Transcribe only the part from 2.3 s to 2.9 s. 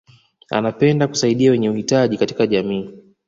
jamii